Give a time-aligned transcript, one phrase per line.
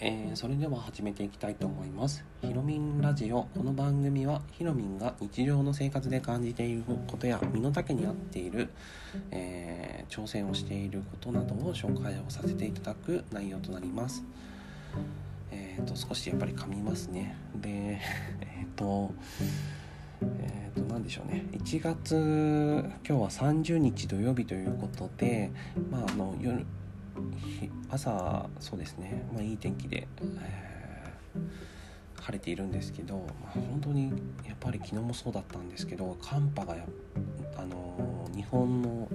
[0.00, 2.24] えー、それでは始めていきたいと思います。
[2.42, 3.44] ひろみんラジオ。
[3.54, 8.70] この番組はひろみんが日常の生活で感じていることや身の丈に合っている、
[9.30, 14.22] えー挑戦をしていることなどを紹介をさせていただく内容となります。
[15.50, 17.36] えっ、と少しやっぱり噛みますね。
[17.56, 18.00] で、
[18.42, 19.12] えっ、と。
[20.22, 25.50] えー、と何でしょうね1月今日は30日土曜日ということで、
[25.90, 26.64] まあ、あの夜
[27.90, 30.06] 朝そうですね、まあ、いい天気で、
[30.42, 31.74] えー
[32.24, 34.08] 晴れているんですけど、まあ、本当に
[34.46, 36.74] やっぱり昨日もそうだったんですけど寒波が
[37.58, 39.08] あの日本の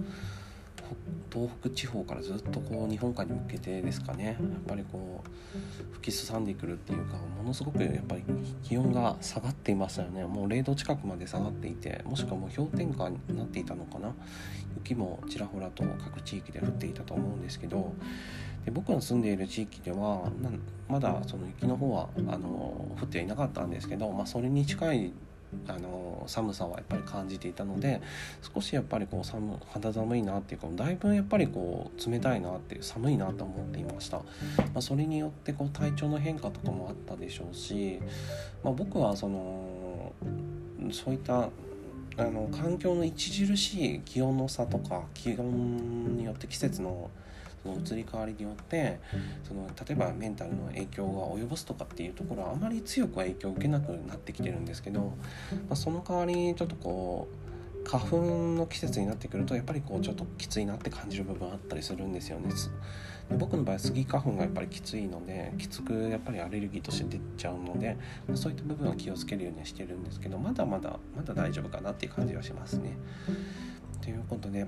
[1.31, 4.25] 東北地方からずっとこう日本海に向けてですかね。
[4.25, 4.35] やっ
[4.67, 8.23] ぱりこう吹きすさんでくるっていうかものすごくやっぱり
[8.63, 10.23] 気温が下がっていましたよね。
[10.25, 14.13] もう0度近くまで下がっていてもしくはもう氷点下になっていたのかな。
[14.77, 17.93] 雪もちらほらと各地域で降っていたと思うんですけど。
[18.65, 20.29] で僕の住んでいる地域では
[20.89, 22.47] まだその雪の方はあの
[22.99, 25.13] 降っていなかったんですけど、まあ、それに近い
[25.67, 28.01] あの寒さはやっぱり感じていたので
[28.53, 34.23] 少しやっぱりこう寒肌寒いなっていうかだいぶやっぱりこう冷たいなっていう寒いなと思っていました、ま
[34.75, 37.99] あ、それによってこう体調の変化とかもあったでしょうし、
[38.63, 40.13] まあ、僕はその
[40.91, 41.49] そういった
[42.17, 47.09] あの環境の著しい気温の差とか気温によって季節の
[47.63, 48.99] その移り変わりによって
[49.43, 55.11] その例えばメンタルの影響が及ぼすとかっていうところはあまり強くは影響を受けなくなってきてるんですけど、ま
[55.71, 57.49] あ、その代わりにちょっとこう
[57.89, 58.17] 花粉
[58.55, 62.51] の季節になってくるとやっぱりこうちょっときついなって感じる部分あったりするんですよね。
[63.37, 67.95] 僕の場合スギ花粉がやっぱりきついのできつくやっぱりアレルギーとして出ちゃうので、
[68.27, 72.97] まあ、そういった部分は気をつけるようにはしてるんですけどまだまだまだ大丈夫かなっていう感じはしますね。
[74.01, 74.65] ということで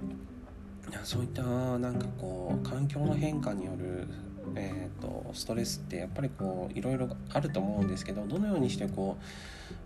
[1.03, 4.07] そういったなんかこう環境の変化による、
[4.55, 9.23] えー、とストレスってやっぱりこういろいろあると思うんですけどどのようにしてこう、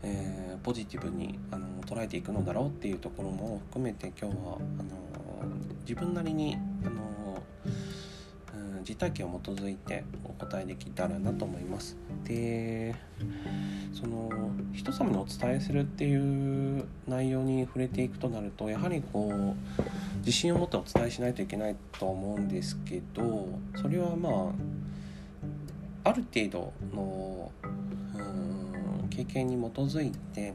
[0.04, 5.06] えーポジティブにあの捉えていくのだろうっていうところも含めて今日はあの
[5.82, 7.05] 自分なりにあの、
[8.88, 11.98] 実体験を基づいてお答えできたらなと思います。
[12.24, 12.96] で
[13.94, 14.30] その
[14.74, 23.48] 人様にお伝えするっていう内容に触れていくとなるとやはりこう自信を持ってお伝えしないといけないと思うんですけど
[23.82, 24.54] それはま
[26.04, 27.52] あある程度の
[29.10, 30.54] 経験に基づいて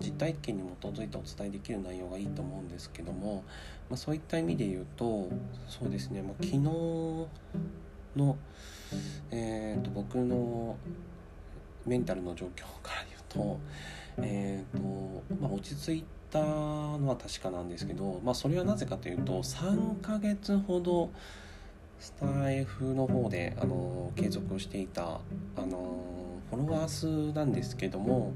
[0.00, 3.44] 実体験に基づいてお伝えできる内容がいいと思うんですけども、
[3.92, 5.28] まあ、そういった意味で言うと
[5.68, 7.28] そうですね、まあ、昨日の、
[9.30, 10.78] えー、と僕の
[11.84, 13.60] メンタルの状況から言うと,、
[14.16, 21.10] えーとまあ、落ち着いたのは確かなんですけど、まあ、それはなぜかというと3ヶ月ほど
[22.00, 26.12] スタイフの方であの継続していたあの
[26.48, 28.32] フォロワー数なんですけども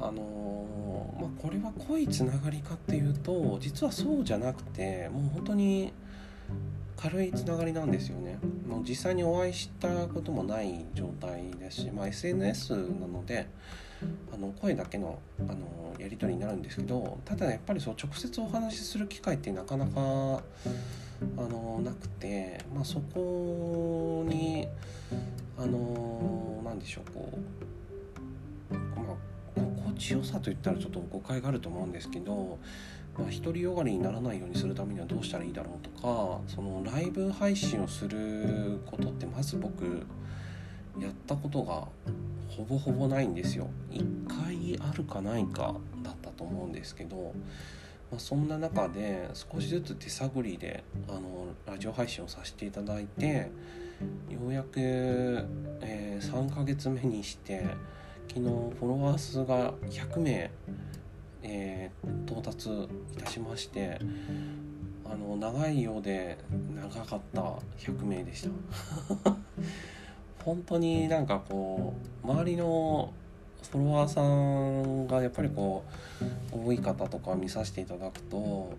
[0.00, 5.92] あの、まあ、これは濃いつながりかっていうと実はそうじゃなくてもう本当に
[6.96, 8.38] 軽いつながりなんですよね。
[8.66, 13.46] もう実際にお会いしたこともない状態ですし、まあ、SNS なので
[14.32, 24.66] あの声だけのあのやり取りになるんですけどただやっぱりそう直接お話しする機会ってなかなかあのなくて、まあ、そこに
[25.58, 27.38] あのなんでしょうこう、
[29.96, 32.58] あ、心地よさといったらちょっと誤解があると思うんですけど、
[33.16, 39.84] まあ、独りよがりにならないようにするためにはどうしたらいいだろうとかそのライブ配信をすることってまず僕
[40.98, 41.88] やったことが
[42.48, 43.68] ほぼほぼないんですよ。
[43.90, 47.34] 1回あるかないかだったと思うんですけど、
[48.12, 53.50] まあ、そんな中で少しずつ手探りであのラジオ配信をさせていただいて
[54.30, 57.66] ようやく、えー3ヶ月目にして
[58.28, 60.50] 昨日フォロワー数が100名、
[61.42, 63.98] えー到達いたしまして
[65.04, 66.38] あの長いようで
[66.74, 67.42] 長かった
[67.78, 68.50] 100名でした。
[70.44, 71.94] 本当になんかこ
[72.24, 73.12] う周りの
[73.70, 75.84] フォロワーさんがやっぱりこ
[76.52, 78.72] う多い方とか見させていただくと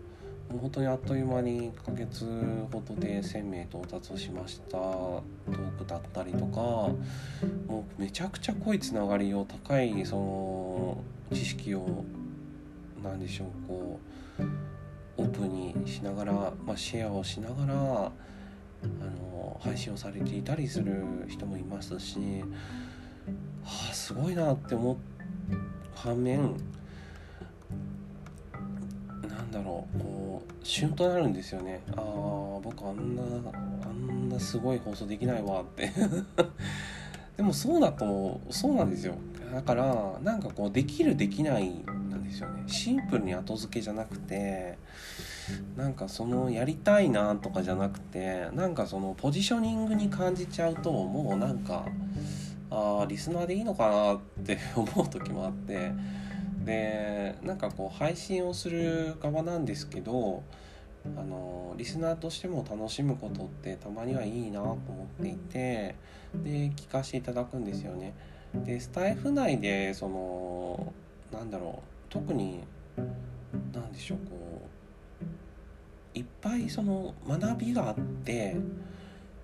[0.50, 2.26] 本当にあっという間に1ヶ月
[2.72, 4.72] ほどで1,000名到達しました。
[4.72, 11.04] トークだったりとかもうめちゃくちゃ濃いつながりを高いその
[11.34, 12.04] 知識を
[13.04, 14.00] 何でしょうこ
[14.40, 14.44] う
[15.18, 16.34] オープンにしながら、
[16.66, 18.12] まあ、シェアをしながらあ
[18.84, 22.18] の配信をされていたりする人もいますし、
[23.64, 24.98] はあ、すごいなって思う
[25.96, 26.56] 反面
[29.52, 31.82] なんだろうこう旬となるんですよね。
[31.96, 32.04] ああ
[32.62, 33.22] 僕あんな
[33.84, 35.92] あんなすごい放送できないわって。
[37.38, 39.16] でもそうだとそうなんですよ。
[39.54, 42.64] だからなんかこうできるできないなんですよね。
[42.68, 44.78] シンプルに後付けじゃなくて
[45.78, 51.86] なんかそのやりたいなとかじゃなくてなんかそのポジショニングに感じちゃうともうなんか
[52.72, 55.92] ああリスナーでいいのかなって思う時もあって
[56.66, 60.44] でなんかこう配信をする側なんですけど
[61.18, 65.96] あのリスナーとしても楽しむことってたまにはいいなと思っていて
[66.44, 68.14] で聞かせていただくんですよね。
[68.66, 70.94] でスタイフ内でその
[71.32, 72.62] なんだろう特に
[73.74, 74.62] 何でしょうこ
[76.16, 78.56] ういっぱいその学びがあって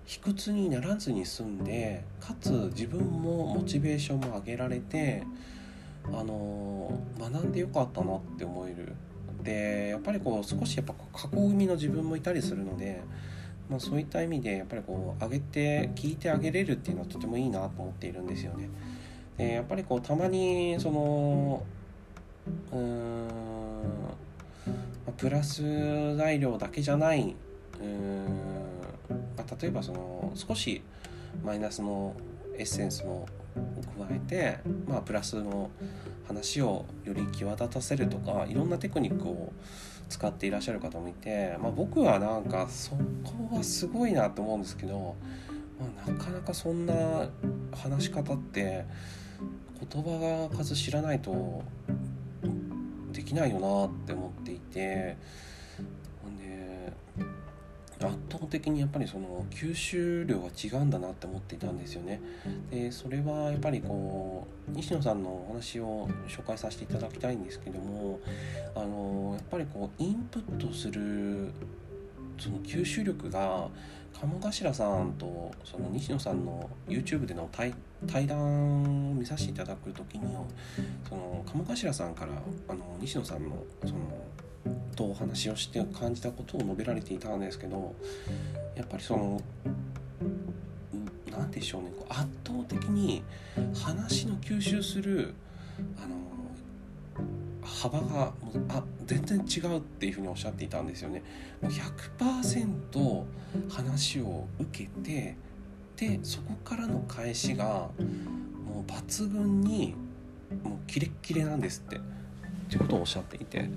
[0.06, 5.22] 卑屈にならずに済んでかつ自分もモチベーションも上げられて
[6.06, 8.92] あの学んでよかったなって思える
[9.42, 13.02] でやっぱりこう少しやっぱ過去組の自分もいたりするので、
[13.68, 18.68] まあ、そういった意味でやっぱりこう上げて聞いてあげれるっていうのはとてもいいなと思っているんですよね。
[19.36, 21.62] でやっぱりこうたまにその
[22.72, 23.28] うーん
[25.16, 27.34] プラス材料だけじゃない
[27.80, 28.26] うーん、
[29.36, 30.82] まあ、例えばその少し
[31.44, 32.14] マイナスの
[32.56, 35.70] エッセンスも加えて、まあ、プラスの
[36.26, 39.52] 話をより際立たせるとかいろんなテクニックを
[40.08, 42.92] 使っていらっしゃる方もいて、まあ、僕はなんかそ
[43.24, 45.16] こはすごいなと思うんですけど、
[45.78, 47.28] まあ、なかなかそんな
[47.72, 48.84] 話し方って
[49.90, 51.62] 言葉が数知らないと
[53.12, 55.16] できないよなって思っていて
[58.06, 62.20] 圧倒的にやっぱりその吸収量が違うんだなって思っていたんですよね。
[62.70, 68.20] でそれはやっぱりこう西野さんのお話を紹介させていただきたいんですけども
[68.74, 71.52] あのやっぱりこうインプットする
[72.38, 73.68] その吸収力が
[74.12, 77.74] 鴨頭さんとその西野さんの YouTube での対
[78.06, 80.26] 対談を見させていただく時に
[81.08, 82.32] その鴨頭さんから
[82.68, 83.94] あの西野さんのその
[84.94, 87.94] とお話をして感じたことを述べられていたんですけど
[88.76, 89.40] やっぱりその
[91.30, 93.22] 何でしょうね圧倒的に
[93.74, 95.34] 話の吸収する
[96.02, 96.22] あの
[97.62, 101.22] 幅がもうあ全然違うっていうふうにおっしゃっていたんですよね。
[101.60, 103.24] もう100%
[103.70, 105.36] 話を受けて
[105.96, 107.88] でそこからの返しが
[108.66, 109.94] もう抜群に
[110.62, 112.00] もうキレッキレなんですってっ
[112.70, 113.68] てことをおっしゃっていて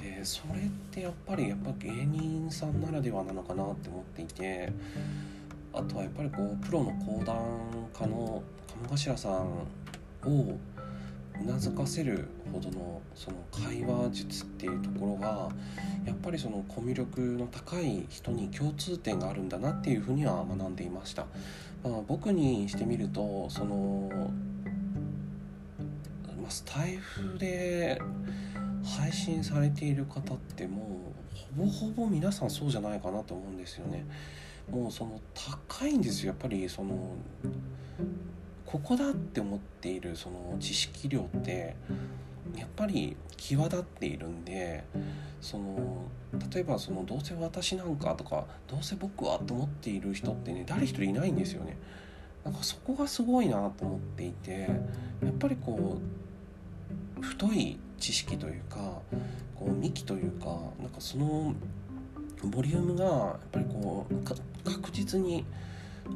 [0.00, 4.72] でそれってやっぱりやっぱ芸人さんならではなのかなって思っていて
[5.72, 7.36] あとはやっぱりこうプロの講談
[7.92, 8.42] 家の
[8.88, 9.32] 鴨頭さん
[10.24, 10.58] を
[11.40, 15.48] うなずかせるほどのその会話術っていうところが
[16.04, 21.26] やっぱりそのコミュ力の高い人に共通点があるんだなっていうふうには学んでいました。
[21.84, 24.10] まあ、僕にしてみるとその、
[26.40, 28.02] まあ、スタイフで
[28.96, 31.12] 配信されている方っても
[31.56, 34.06] うほぼほぼ皆さんそうじゃないかなと思うんですよね。
[34.70, 37.14] もうその高いんですよやっぱりその
[38.66, 41.74] ここだって思っているその知識量って
[42.56, 44.84] やっぱり際立っているんで
[45.40, 46.04] その
[46.52, 51.78] 例えばそのどうせ私なんかとかどうせ僕はと思っている人ってね誰一人いないんですよね。
[52.44, 54.68] なんかそこがすごいなと思っていて
[55.22, 55.98] やっぱりこ
[57.18, 58.76] う太い知識というか
[59.54, 60.46] こう幹というか
[60.80, 61.54] なんかその
[62.44, 65.44] ボリュームがやっぱりこう確実に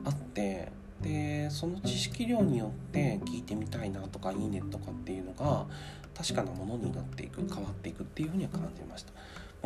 [0.04, 0.70] あって
[1.02, 5.66] でその知識量によって聞いてみたいなとかいいねとかっていうのが
[6.14, 9.12] 確かなものになっていく変わっていくっていうふうには感じました。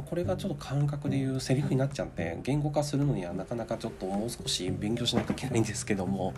[0.03, 6.35] これがちょっと感覚でいうセリフになっちゃって言語化するのにはなかなかちょっともう少し勉強しなきゃいけないんですけども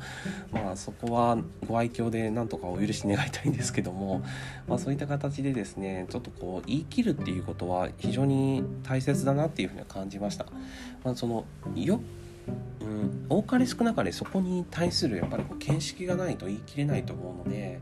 [0.53, 4.23] まあそこはご愛嬌でなんとかお許し願いたいんですけども、
[4.69, 10.47] まあ、そういった形でですねちょっとこう言い切るっていうことは非常に大切だなっていうふうには感じました。
[11.05, 12.01] まあ、そのよ
[12.81, 17.81] うん、多かれ少なかれそこに対するやっぱりこう見識がないと言い切れないと思うので、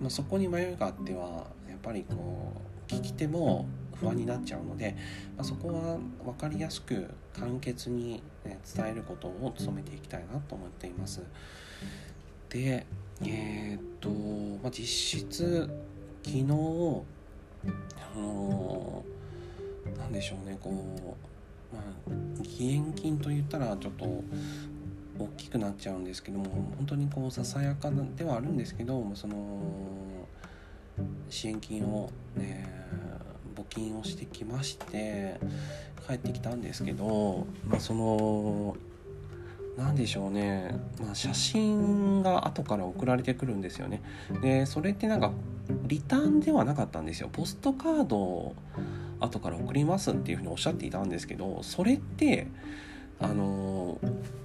[0.00, 4.96] まあ、そこに迷いがあってはやっぱりこう聞き手も不安になっちゃうので、
[5.36, 11.22] まあ、そこは分かりやすく簡潔に、ね、伝えることを努めていきたいなと思っています。
[12.48, 12.86] で
[13.22, 14.08] えー、っと、
[14.62, 14.86] まあ、実
[15.20, 15.68] 質
[16.22, 21.24] 昨日あのー、でしょうねこう
[21.74, 24.04] まあ、義援金といったらちょっと
[25.18, 26.44] 大きくなっちゃうんですけども
[26.76, 29.60] 本当にこうささやかではあるんですけどその
[31.28, 32.68] 支援金を、ね、
[33.54, 35.38] 募金をしてきまして
[36.06, 38.76] 帰ってきたんですけど、まあ、その
[39.76, 44.02] 何でしょうね、まあ、写真が後から送られてくるんですよね。
[44.42, 45.32] でそれってなんか
[45.86, 47.28] リターンではなかったんですよ。
[47.32, 48.54] ポストカードを
[49.20, 52.46] 後から送りますっていうふうにおっしゃっていたんですけどそれって
[53.18, 53.98] あの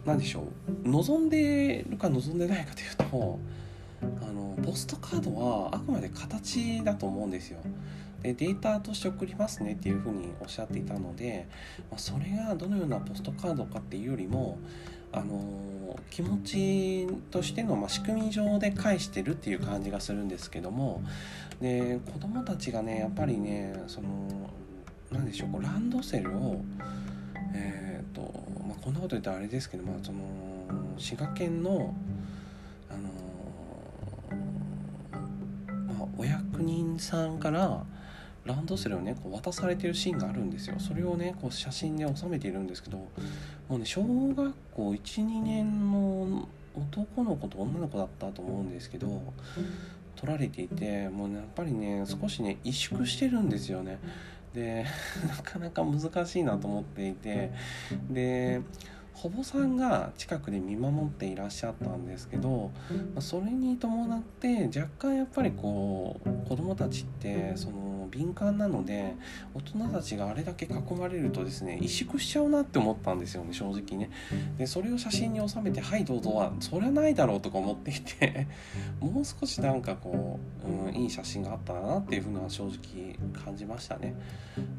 [0.05, 0.45] 何でしょ
[0.85, 0.89] う。
[0.89, 3.39] 望んでるか望んでないかというと
[4.01, 7.59] あのポストカードはあくまで形だと思うんですよ。
[8.21, 11.47] でデータとして送りますねっていうふうにおっしゃっていたので、
[11.91, 14.59] ま、それがどのようなポストカードかっていうよりも
[15.11, 21.01] あの気持ちとしての、まあ、仕組み上で返してるっていう感じがするんですけども
[21.61, 24.07] で子供たちがねやっぱりねその
[25.11, 26.61] 何でしょうこうランドセルを
[27.55, 28.21] えっ、ー、と、
[28.67, 30.19] まあ、こんなこと言ったらあれですけど、まあ、その
[30.97, 31.95] 滋賀県の
[32.89, 33.09] あの
[35.97, 37.83] まあ、お役人さんから
[38.49, 40.75] ランドセルをねこう渡されてるシーンがあるんですよ。
[40.79, 43.07] それをねこう写真で収めているんですけども
[43.69, 49.21] うね小学校12年の男の子と女の子だったと思うんですけど
[50.15, 53.99] 撮られていてもう、ね、やっぱりね少しね萎縮してるんですよね。
[54.53, 54.83] で
[55.29, 57.51] なかなか難しいなと思っていて
[58.09, 58.61] で
[59.21, 62.71] 保母さんが近くで見守っていらっしゃったんですけど
[63.19, 69.15] それに伴って若干やっぱりこう子供たちってその敏感なので
[69.53, 74.09] 大人たちがあれだけ囲まれるとですね萎縮しちゃうなって思ったんですよね正直ね。
[74.57, 78.47] でそれを写真に収めて「はいどうぞ」はそれはないだろうとか思っていて
[79.01, 84.15] もう少しなんかこう、うん、いい写真があったなっていうふうな正直感じましたね。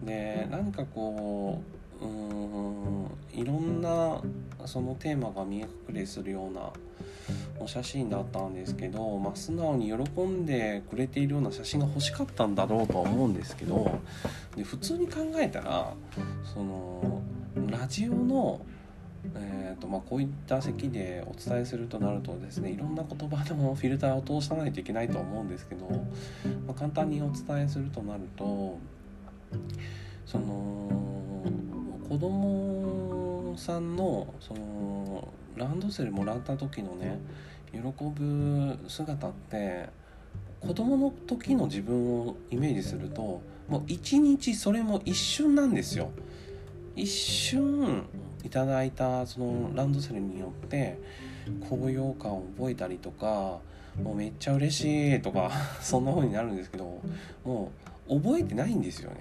[0.03, 4.21] で何かこううんいろんな
[4.66, 6.71] そのテーマが見え隠れするような
[7.59, 13.99] お写真だったんですけど、まあ、素直に喜んでくれているような写真が欲しかったんだろうとは思うんですけど
[14.57, 15.92] で普通に考えたら
[16.42, 17.23] その
[17.71, 18.61] ラジオの
[19.35, 25.87] えーとまあ、こういった席でお伝えするとなるとですねいろんな言葉のフィルターを通さないといけないと思うんですけど、
[26.66, 28.78] まあ、簡単にお伝えするとなると
[30.25, 30.90] その
[32.11, 37.21] 子供さんのそのランドセルもらった時のね
[37.73, 39.88] 喜ぶ姿って
[40.59, 46.11] 子供の時の自分をイメージするともう一日それも一瞬なんですよ。
[46.97, 48.02] 一瞬
[48.43, 50.99] いただいたそのランドセルによって
[51.69, 53.61] 高揚感を覚えたりとか
[54.02, 57.00] もうめっちゃ嬉しいとか そんな風になるんですけど
[57.45, 57.71] も
[58.09, 59.19] う覚えてないんですよね。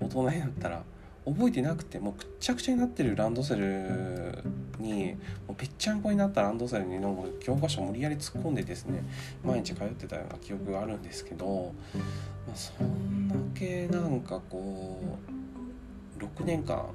[0.00, 0.82] 大人になったら。
[1.24, 4.42] 覚えてなくてもうくっちゃくちゃになってるランドセル
[4.78, 5.14] に
[5.46, 9.04] もうぺっちゃんこになったランドセルにの教科書無理やり突っ込んでですね
[9.44, 11.72] 毎日通ってたような記憶があるんですけど、
[12.46, 15.00] まあ、そんだけなんかこ
[16.18, 16.86] う6年間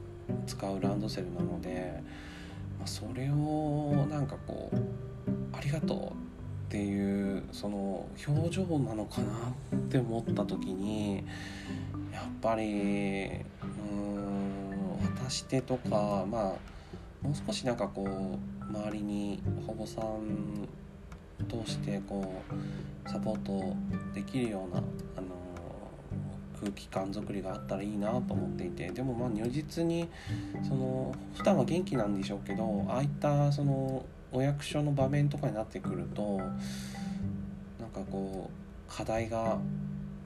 [0.46, 2.02] 使うランドセルなので、
[2.78, 4.78] まあ、それをなんかこう
[5.56, 6.28] ありがとう
[6.68, 9.28] っていうその表情なのかな
[9.78, 11.24] って思った時に
[12.12, 14.07] やっぱりうん
[14.98, 16.42] 渡し手とかまあ
[17.22, 20.68] もう少しなんかこう周りに保護さん
[21.46, 22.42] 通してこ
[23.06, 23.76] うサポート
[24.14, 24.82] できるような
[25.18, 25.28] あの
[26.60, 30.10] 空気感づくりがあったらいいなと思っていてでもまあ如実に
[30.68, 36.50] その普段は元気なんでしょうけどああいったそのお役所の場面とかになってくるとなん
[37.94, 39.58] かこう課題が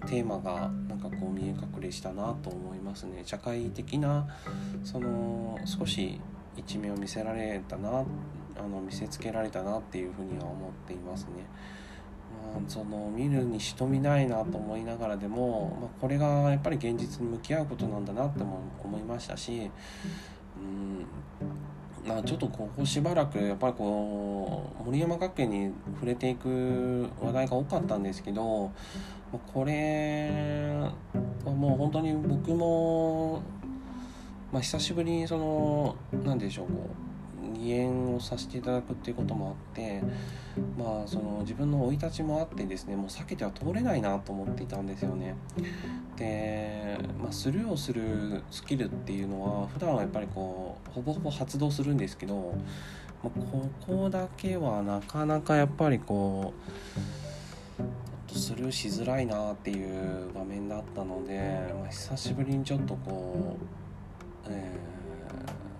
[0.07, 4.27] テーマがなんかこう見え隠れしたなと思いますね社会的な
[4.83, 6.19] その少し
[6.57, 8.03] 一面を見せられたな
[8.57, 11.29] あの見せつけられたなっていうふうには思っていますね。
[12.53, 19.69] まあ、その見るにしとみないなと思いながらでも、まあ、これがやっぱり現実に向き合うことなんだなっても思いましたし、
[20.57, 21.05] うん
[22.07, 28.71] まあ、ちょっとここしばらくやっぱりこう森山学園に触れていく話題が多かったんですけど
[29.39, 30.29] これ
[31.45, 33.41] はもう本当に僕も、
[34.51, 37.11] まあ、久しぶりにその何でしょうこう
[37.57, 40.01] 離縁をさせていただくっていうこともあって
[40.77, 45.35] まあその自分の生い立ちもあってですねもう避けては通れないなと思っていたんですよね。
[46.17, 52.53] で、まあ、スルーをするスキルっていうのは普段はやっぱりこうほぼほぼ発動するんですけど、
[53.23, 57.30] まあ、ここだけはなかなかやっぱりこう
[58.31, 63.57] とスルーしづらいなっていう場面だったので、まあ、久しぶりにちょっとこ
[64.45, 64.77] う、え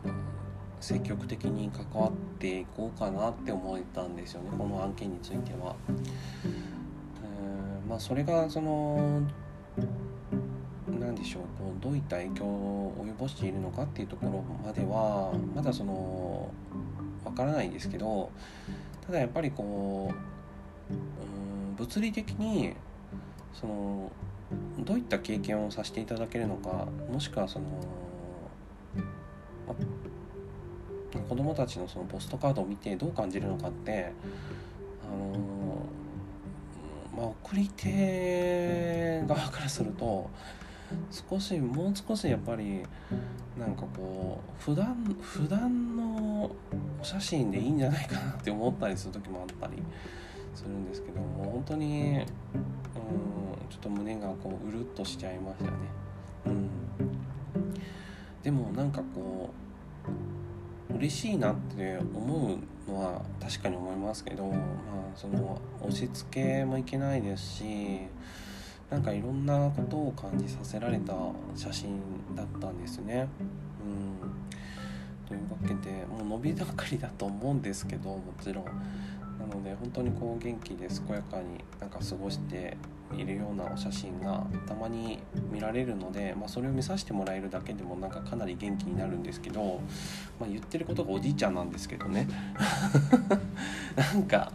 [0.06, 0.12] ー、
[0.82, 5.76] 積極的に関わっていこうかなって思えたんですよねこの案件については。
[5.88, 9.22] えー、まあ、それがその
[10.88, 16.52] 何でしょうこうどういった影響を及ぼしているのかっていうところまではまだその
[17.24, 18.30] わからないんですけど
[19.06, 20.12] ただやっぱりこ
[20.90, 21.41] ううん
[21.82, 22.76] 物理的に
[23.60, 24.12] その
[24.78, 27.66] どういった経験をさせていただけるのかもしくはその
[31.28, 34.12] 子供たちのそのポストカードを見てどう感じるのかって
[35.04, 35.88] あの
[37.18, 40.30] ま送り手側からすると
[41.10, 42.84] 少しもう少しやっぱり
[43.58, 46.52] なんかこう普段普段の
[47.02, 49.82] お写真でいいんじゃないかなって思ったりする時もあったり。
[50.54, 52.26] するんですけども本当にうん
[53.70, 55.72] ちょっと胸がこううるっとしちゃいましたね。
[56.46, 56.70] うん、
[58.44, 59.50] でもなんかこ
[60.92, 64.58] う嬉しいなって思うのは確かに思いますけど、まあ、
[65.16, 67.64] その押し付けもいけないですし
[68.90, 71.14] なんかいろんなことを感じさせられた
[71.56, 72.02] 写真
[72.36, 73.30] だったんですね。
[73.86, 78.66] うん、というわけでもう伸び盛りだと思うんですけどもちろん。
[79.52, 82.78] ので本当にこう元気で健やかになんか過ごして
[83.16, 85.20] いるようなお写真がたまに
[85.52, 89.82] 見られるので、まあ、それを見させてもらえるだけでもなんかかなり元気になるんですけど、
[90.40, 92.28] まあ、言ってることがおじいちゃんなんですけどね
[93.96, 94.52] なんか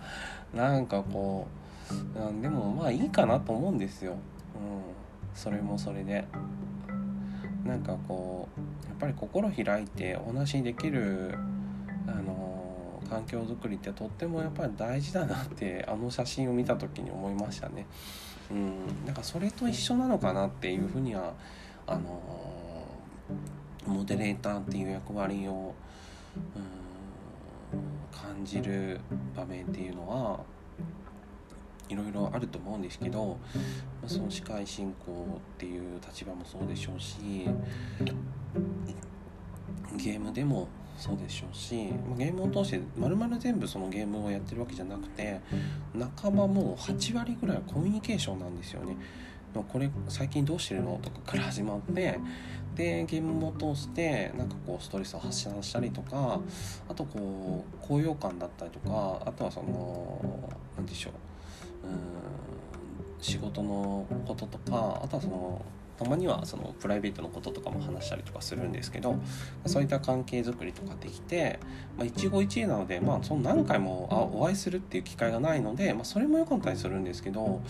[0.55, 1.47] なんかこ
[2.39, 4.19] うでもまあいいかなと思うんですよ、うん、
[5.35, 6.25] それもそれで。
[7.67, 11.35] なんかこうやっぱり心開いてお話しできる
[12.07, 12.46] あの
[13.07, 17.87] 環境づくりってとってもやっぱり大事だなってあの写真を見た時に思いましたね。
[18.51, 21.35] うん、なんかそれと一緒なのかなっていうふうには
[21.87, 22.21] あの
[23.87, 25.75] モデレーターっていう役割を、
[27.73, 29.01] うん、感じる
[29.37, 30.41] 場面っていうのは
[31.89, 33.37] いろいろあると思うんですけど、ま
[34.07, 37.49] あ、その司会進行っていう立場もそうでしょうし
[39.97, 45.41] ゲームでもそうでしょうし、まゲームを通してまるまる全部そのゲームをやってるわけじゃなくて
[45.95, 48.97] 仲間も8割ぐらいはコミュニケーションなんですよね。
[49.63, 52.19] これ最近どうしてるのとかから始まって
[52.75, 56.41] でゲームを通してなんかこうストレスを発散したりとか
[56.89, 61.13] あとこう高揚感だったりとかあとはその何でしょう
[61.89, 61.97] うん
[63.19, 65.65] 仕事のこととかあとはその
[65.99, 69.17] たまにはそのプライベートのこととかも話したりとかするんですけど
[69.67, 71.59] そういった関係づくりとかできて、
[71.97, 77.61] まあ、一期一会なので、まあ、その何回もあお会いするっていう機会がないので、まあ、それも良かったりするんですけど、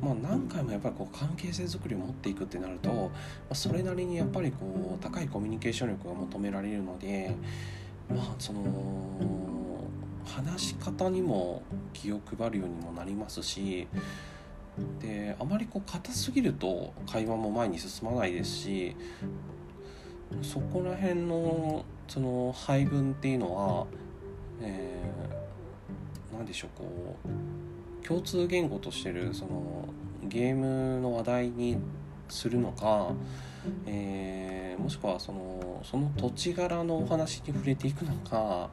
[0.00, 3.10] まあ、何回もやっぱりこう関係性づくりを持っていくってなると、ま
[3.50, 7.34] あ、それなりにやっぱりこう高いコミュニケーション力が求められるので
[8.08, 8.60] まあその
[10.24, 13.88] 話し方にも気を配るようにもなりますし
[15.00, 18.96] であまりこう硬すぎると会話も前に進まないですし
[20.40, 23.86] そこら辺のその配分っていうのは、
[24.60, 27.16] えー、何でしょうこ
[28.02, 29.88] う共通言語としてるその
[30.24, 31.76] ゲームの話題に
[32.28, 33.12] するのか、
[33.86, 38.70] えー、もしくはそのその土地柄のお話に触れていくのか、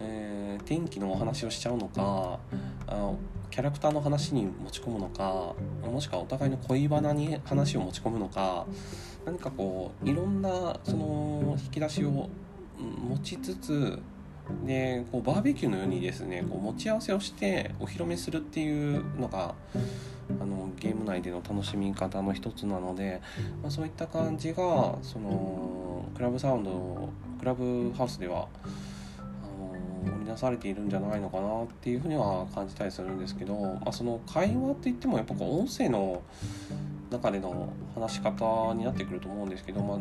[0.00, 2.38] えー、天気のお話をしちゃうのか
[2.86, 3.12] あ
[3.50, 8.66] キャラクターの話に持ち込むのかもしくはお互いの恋バナに話を持ち込むのか
[9.24, 12.28] 何かこういろんなその引き出しを
[12.78, 13.98] 持ちつつ
[14.64, 19.54] でこうバーベキューのようにですねこう持ち合わせをしてお披露目するっていうのが
[20.40, 23.20] あのゲーム内での楽しみ方の一つなので、
[23.62, 27.08] まあ、そういった感じがそのクラブサウンド
[27.38, 28.48] クラブハウスでは
[30.26, 36.22] なされているんじゃないのかなっていうふうには感じたりするんですけど、まあ、その会話って言ってもやっぱこう音声の
[37.10, 39.98] 中での話し方になってくると思うんですけど、まあ、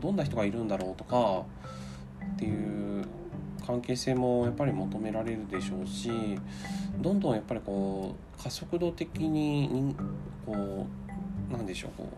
[0.00, 1.42] どんな人がいるんだろうとか
[2.34, 3.04] っていう
[3.66, 6.10] 関係性もやっぱり求められるでしょうし
[6.98, 9.94] どんどんやっぱりこう加速度的に
[10.46, 10.86] こ
[11.50, 12.08] うなんでしょうこ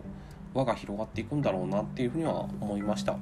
[0.55, 3.17] う輪が広がっていくんだろうなっていうふうには思いました。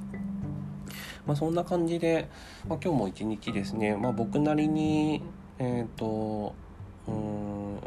[1.29, 2.27] まあ、そんな感じで、
[2.67, 5.21] まあ、今日も一日ですね、まあ、僕なりに、
[5.59, 6.55] えっ、ー、と
[7.07, 7.77] うん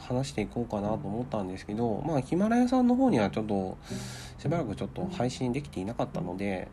[0.00, 3.78] 話していこうかなと思ったんですけど、まあ、ヒマラヤさんの方にはちょっと
[4.36, 6.66] しばらくちょっと配信できていなかったので、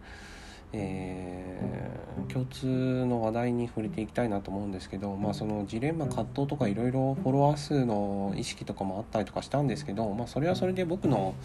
[0.74, 11.36] えー、共通の話題に触れていきたいなと思うんですけど、まあ、そのジレンマ葛藤とかいろいろフォロワー数の意識とかもあったりとかしたんですけど、まあ、それはそれで僕の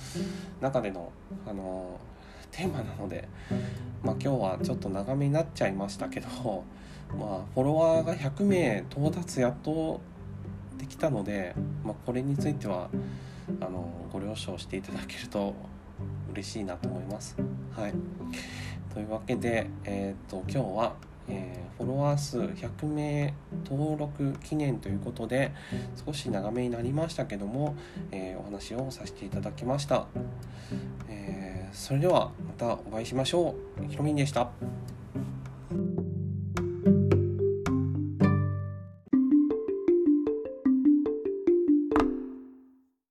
[0.62, 1.12] 中での
[1.46, 2.00] あの
[2.54, 3.28] テーマなので、
[4.04, 6.28] まあ、今日はちょっと長めになっちゃいましたけど、
[7.18, 10.00] まあ、フォロワーが100名到達やっと
[10.78, 12.88] できたので、まあ、これについては
[13.60, 15.54] あのご了承していただけると
[16.32, 17.36] 嬉しいなと思います。
[17.76, 17.94] はい、
[18.92, 20.94] というわけで、えー、っと今日は、
[21.28, 23.34] えー、フォロワー数100名
[23.68, 25.52] 登録記念ということで
[26.06, 27.74] 少し長めになりましたけども、
[28.12, 30.06] えー、お話をさせていただきました。
[31.08, 33.90] えーそれではまたお会いしましょう。
[33.90, 34.48] ひろみんでした。